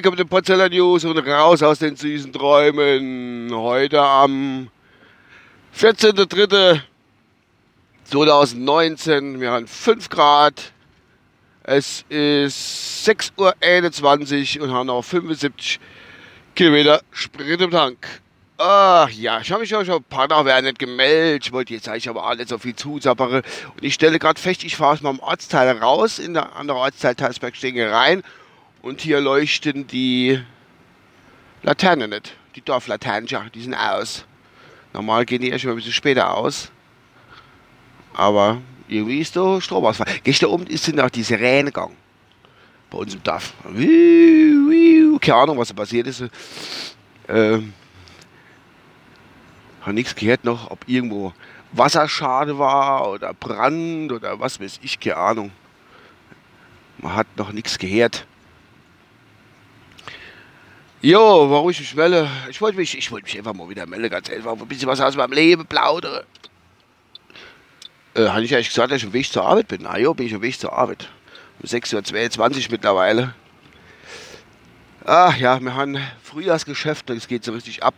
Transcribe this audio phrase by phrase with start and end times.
[0.00, 3.50] Welcome to Potsdamer News und raus aus den süßen Träumen.
[3.52, 4.68] Heute am
[8.10, 9.40] 14.03.2019.
[9.40, 10.72] Wir haben 5 Grad.
[11.62, 15.78] Es ist 6.21 Uhr und haben noch 75
[16.56, 17.98] Kilometer Sprit im Tank.
[18.58, 21.46] Ach ja, ich habe mich ja schon ein paar Tage nicht gemeldet.
[21.46, 23.42] Ich wollte jetzt eigentlich aber nicht so viel zusappere.
[23.76, 27.14] Und ich stelle gerade fest, ich fahre aus meinem Ortsteil raus, in der anderen Ortsteil
[27.14, 28.22] Teilsberg Stenge rein.
[28.82, 30.42] Und hier leuchten die
[31.62, 32.34] Laternen nicht.
[32.56, 34.24] Die Dorflaternen, die sind aus.
[34.92, 36.72] Normal gehen die erst mal ein bisschen später aus.
[38.20, 40.06] Aber irgendwie ist da Stromausfall.
[40.22, 41.96] Gestern Abend ist noch die Sirene gegangen.
[42.90, 45.18] Bei uns im wiu.
[45.18, 46.24] Keine Ahnung, was da passiert ist.
[47.28, 47.72] Ähm,
[49.80, 51.32] habe nichts gehört noch, ob irgendwo
[51.72, 55.50] Wasserschade war oder Brand oder was weiß ich, keine Ahnung.
[56.98, 58.26] Man hat noch nichts gehört.
[61.00, 62.28] Jo, warum ich mich melde?
[62.50, 65.00] Ich wollte mich, ich wollte mich einfach mal wieder melden, ganz einfach, ein bisschen was
[65.00, 66.26] aus meinem Leben plaudere.
[68.14, 69.86] Äh, habe ich eigentlich gesagt, dass ich auf Weg zur Arbeit bin?
[69.86, 71.08] Ah jo, bin ich auf Weg zur Arbeit.
[71.60, 73.34] Um 6.22 Uhr mittlerweile.
[75.04, 77.94] Ach ja, wir haben Frühjahrsgeschäft, es geht so richtig ab.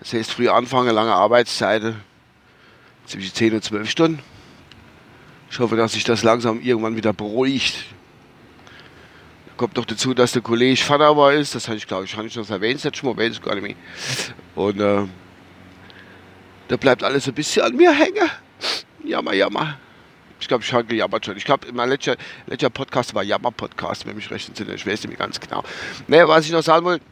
[0.00, 1.96] Das heißt, früh anfangen, lange Arbeitszeiten,
[3.06, 4.22] zwischen 10 und 12 Stunden.
[5.50, 7.76] Ich hoffe, dass sich das langsam irgendwann wieder beruhigt.
[9.56, 11.54] Kommt noch dazu, dass der Kollege Vater war ist.
[11.54, 13.64] Das habe ich, glaube ich, habe ich noch erwähnt, das schon mal erwähnt, gar nicht
[13.64, 13.76] mehr.
[14.54, 15.06] Und äh,
[16.68, 18.30] da bleibt alles ein bisschen an mir hängen.
[19.06, 19.78] Jammer, jammer.
[20.40, 21.36] Ich glaube, ich habe gejammert schon.
[21.36, 24.74] Ich glaube, mein letzter, letzter Podcast war Jammer-Podcast, wenn mich recht entsinne.
[24.74, 25.62] Ich weiß nicht mehr ganz genau.
[26.08, 27.04] Naja, was ich noch sagen wollte,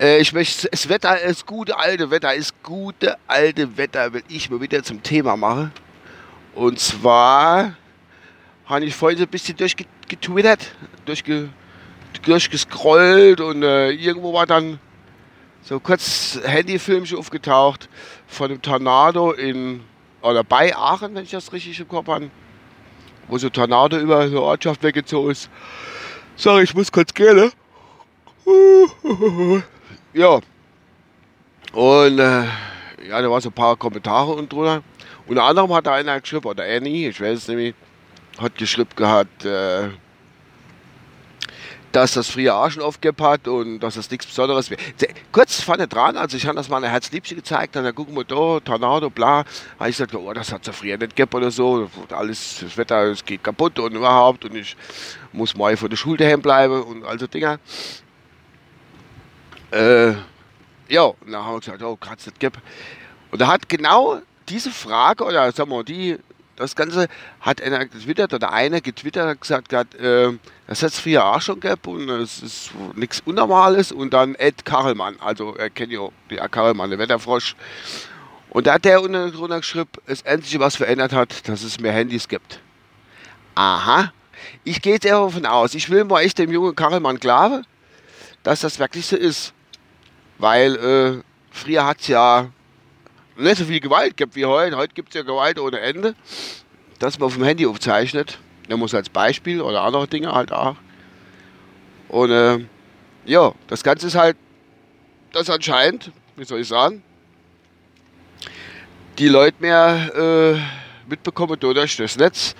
[0.00, 4.48] äh, ich möchte, das Wetter ist gute alte Wetter, ist gute alte Wetter, will ich
[4.48, 5.72] mal wieder zum Thema machen.
[6.54, 7.74] Und zwar
[8.66, 10.70] habe ich vorhin so ein bisschen durchgetwittert,
[11.04, 11.48] durchge,
[12.22, 14.78] durchgescrollt und äh, irgendwo war dann
[15.62, 17.88] so kurz Handyfilmchen aufgetaucht
[18.26, 19.82] von einem Tornado in,
[20.24, 22.30] oder bei Aachen, wenn ich das richtig im Kopf habe,
[23.28, 25.50] wo so Tornado über eine Ortschaft weggezogen ist.
[26.36, 27.52] Sorry, ich muss kurz gehen, ne?
[30.12, 30.40] Ja.
[31.72, 32.44] Und äh,
[33.08, 34.82] ja, da waren so ein paar Kommentare und drunter.
[35.26, 37.74] Unter anderem hat da einer geschrieben, oder Annie, ich weiß es nicht
[38.38, 39.88] hat geschrieben gehabt, äh,
[41.94, 42.82] dass das früher auch schon
[43.20, 44.80] hat und dass das nichts Besonderes wäre.
[45.30, 49.10] Kurz vorne dran, also ich habe das meiner Herzliebste gezeigt, dann gucken wir da, Tornado,
[49.10, 49.44] bla.
[49.78, 51.88] habe ich gesagt, oh, das hat es ja früher nicht gegeben oder so.
[52.10, 54.76] Alles, das Wetter, es geht kaputt und überhaupt und ich
[55.32, 57.60] muss mal von der Schule daheim bleiben und also Dinger.
[59.70, 60.14] Äh,
[60.88, 62.56] ja, und dann haben wir gesagt, oh, kann es nicht geben.
[63.30, 66.18] Und da hat genau diese Frage, oder sagen wir mal, die,
[66.56, 67.08] das Ganze
[67.40, 70.32] hat einer getwittert, oder einer getwittert, hat gesagt, grad, äh,
[70.66, 73.92] das hat es früher auch schon gegeben und es ist nichts Unnormales.
[73.92, 77.56] Und dann Ed Karelmann, also er kennt ja die Karelmann, der Wetterfrosch.
[78.50, 81.92] Und da hat der unten drunter geschrieben, es endlich was verändert hat, dass es mehr
[81.92, 82.60] Handys gibt.
[83.54, 84.12] Aha.
[84.62, 87.66] Ich gehe jetzt davon aus, ich will mal echt dem jungen Karelmann glauben,
[88.42, 89.52] dass das wirklich so ist.
[90.38, 92.48] Weil äh, früher hat es ja
[93.36, 94.76] nicht so viel Gewalt gibt wie heute.
[94.76, 96.14] Heute gibt es ja Gewalt ohne Ende.
[96.98, 98.38] Dass man auf dem Handy aufzeichnet.
[98.68, 100.76] Der muss als Beispiel oder andere Dinge halt auch.
[102.08, 102.60] Und äh,
[103.26, 104.36] ja, das Ganze ist halt,
[105.32, 107.02] das anscheinend, wie soll ich sagen,
[109.18, 112.54] die Leute mehr äh, mitbekommen durch das Netz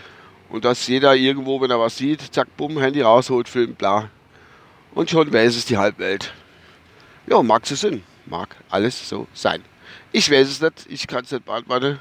[0.49, 4.11] und dass jeder irgendwo, wenn er was sieht, zack, bumm, Handy rausholt, Film, bla.
[4.95, 6.33] Und schon weiß es die Halbwelt.
[7.27, 8.03] Ja, mag es Sinn.
[8.27, 9.63] Mag alles so sein.
[10.13, 12.01] Ich weiß es nicht, ich kann es nicht beantworten.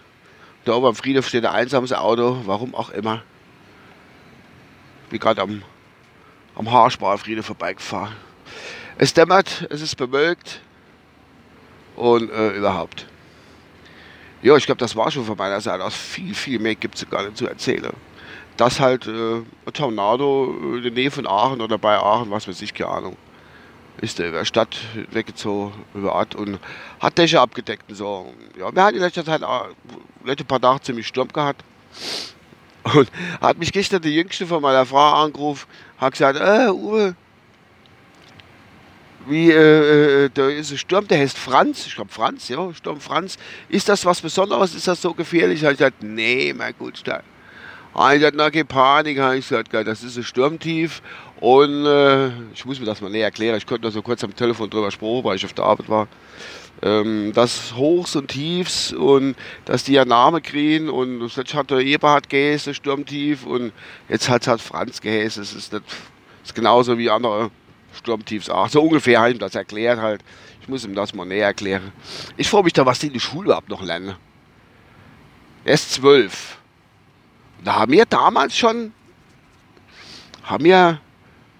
[0.65, 3.23] Da oben am Friedhof steht ein einsames Auto, warum auch immer.
[5.09, 5.63] Wie gerade am,
[6.55, 8.15] am Haarsparfriede vorbeigefahren.
[8.97, 10.61] Es dämmert, es ist bewölkt
[11.95, 13.07] und äh, überhaupt.
[14.41, 15.95] Ja, ich glaube, das war schon von meiner Seite aus.
[15.95, 17.93] Viel, viel mehr gibt es gar nicht zu erzählen.
[18.57, 22.61] Das halt äh, ein Tornado in der Nähe von Aachen oder bei Aachen, was weiß
[22.61, 23.17] ich, keine Ahnung
[24.01, 24.77] ist er über Stadt
[25.11, 26.59] weggezogen, über Ort und
[26.99, 28.33] hat Dächer abgedeckt und so.
[28.57, 31.63] Ja, wir hatten in letzter Zeit, in letzten paar Tage ziemlich Sturm gehabt.
[32.95, 33.09] Und
[33.39, 35.67] hat mich gestern die Jüngste von meiner Frau angerufen,
[35.97, 37.15] hat gesagt, äh, Uwe,
[39.25, 42.99] wie, äh, äh, da ist ein Sturm, der heißt Franz, ich glaube Franz, ja, Sturm
[42.99, 43.37] Franz.
[43.69, 44.75] Ist das was Besonderes?
[44.75, 45.63] Ist das so gefährlich?
[45.63, 47.21] Habe ich gesagt, nee, mein Gutstein.
[47.95, 51.01] Keine Panik, habe ich gesagt, das ist ein Sturmtief
[51.39, 53.57] und äh, ich muss mir das mal näher erklären.
[53.57, 56.07] Ich konnte nur so kurz am Telefon drüber sprechen, weil ich auf der Arbeit war.
[56.81, 59.35] Ähm, das Hochs und Tiefs und
[59.65, 63.71] dass die ja Name kriegen und jetzt hat der Eberhard gehäse, Sturmtief und
[64.09, 65.41] jetzt hat halt Franz gehäse.
[65.41, 65.85] Das ist, nicht,
[66.43, 67.51] ist genauso wie andere
[67.93, 68.69] Sturmtiefs auch.
[68.69, 70.23] So ungefähr habe ich ihm das erklärt halt.
[70.61, 71.91] Ich muss ihm das mal näher erklären.
[72.37, 74.15] Ich freue mich da, was die in der Schule überhaupt noch lernen.
[75.63, 76.57] Er ist zwölf.
[77.63, 78.93] Da haben wir damals schon,
[80.43, 80.99] haben wir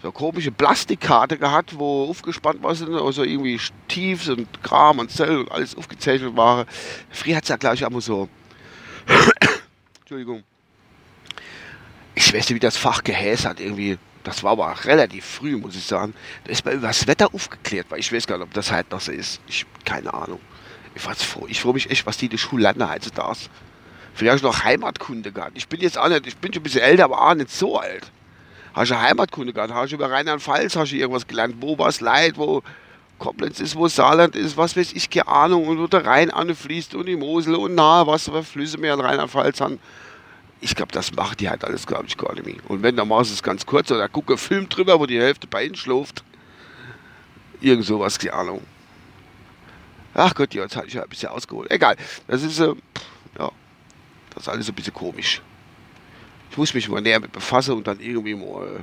[0.02, 5.52] so komische Plastikkarte gehabt, wo aufgespannt war, also irgendwie Tiefs und Kram und Zell und
[5.52, 6.66] alles aufgezeichnet war.
[7.10, 8.28] Früher hat es ja gleich einmal so,
[10.02, 10.44] Entschuldigung,
[12.16, 15.76] ich weiß nicht, wie das Fach gehäst hat, irgendwie das war aber relativ früh, muss
[15.76, 16.14] ich sagen.
[16.46, 18.90] Da ist mal über das Wetter aufgeklärt, weil ich weiß gar nicht, ob das halt
[18.92, 19.42] noch so ist.
[19.48, 20.40] Ich, keine Ahnung.
[20.96, 21.04] Ich,
[21.48, 23.50] ich freue mich echt, was die in der Schule lernen heutzutage.
[24.14, 25.54] Vielleicht noch Heimatkunde gehabt.
[25.56, 27.80] Ich bin jetzt auch nicht, ich bin schon ein bisschen älter, aber auch nicht so
[27.80, 28.12] alt.
[28.74, 29.74] Hast du Heimatkunde gehabt?
[29.74, 31.56] Hast du über Rheinland-Pfalz hast du irgendwas gelernt?
[31.60, 32.64] Wo was Leid, wo
[33.20, 35.68] Koblenz ist, wo Saarland ist, was weiß ich, keine Ahnung.
[35.68, 39.02] Und wo der Rhein anfließt und die Mosel und nahe, was für Flüsse mehr in
[39.02, 39.80] Rheinland-Pfalz haben
[40.64, 42.56] ich glaube, das macht die halt alles, glaube ich, gar nicht mehr.
[42.70, 45.20] Und wenn, dann machst du es ganz kurz oder gucke einen Film drüber, wo die
[45.20, 46.24] Hälfte bei ihnen schläft.
[47.60, 48.62] Irgend sowas, keine Ahnung.
[50.14, 51.70] Ach Gott, jetzt habe ich ja ein bisschen ausgeholt.
[51.70, 52.74] Egal, das ist, äh,
[53.38, 53.52] ja,
[54.34, 55.42] das ist alles ein bisschen komisch.
[56.52, 58.80] Ich muss mich mal näher mit befassen und dann irgendwie mal, äh,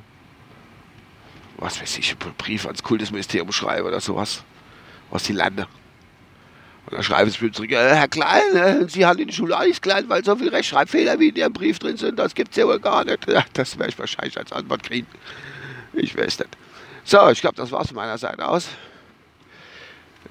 [1.58, 4.43] was weiß ich, einen Brief ans Kultusministerium schreiben oder sowas.
[5.11, 5.67] Was die Lande.
[6.87, 9.56] Und dann schreiben sie mir zurück, ja, Herr Klein, äh, Sie haben in der Schule
[9.56, 12.56] alles klein, weil so viele Rechtschreibfehler wie in Ihrem Brief drin sind, das gibt es
[12.56, 13.26] ja wohl gar nicht.
[13.53, 15.06] Das werde ich wahrscheinlich als Antwort kriegen.
[15.93, 16.56] Ich weiß nicht.
[17.05, 18.69] So, ich glaube, das war es von meiner Seite aus.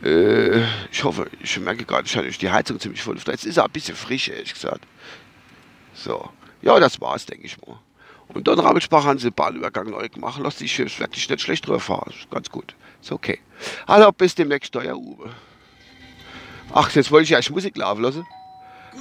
[0.03, 3.17] Äh, ich hoffe, ich merke gerade, ich hatte die Heizung ziemlich voll.
[3.17, 4.85] Jetzt ist er ein bisschen frisch, ehrlich gesagt.
[5.93, 6.29] So,
[6.61, 7.77] ja, das war's, denke ich mal.
[8.29, 10.39] Und dann Rabbelsbach haben sie den Bahnübergang neu gemacht.
[10.41, 12.13] Lass dich wirklich nicht schlecht drüber fahren.
[12.29, 12.75] Ganz gut.
[13.01, 13.39] Ist okay.
[13.87, 15.31] Also, bis demnächst, euer Uwe.
[16.71, 18.25] Ach, jetzt wollte ich ja Musik laufen lassen.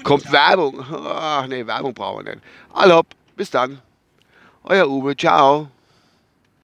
[0.02, 0.82] Kommt Werbung.
[0.90, 2.44] Ach nee, Werbung brauchen wir nicht.
[2.72, 3.06] Allop,
[3.36, 3.82] bis dann.
[4.64, 5.68] Euer Uwe, ciao.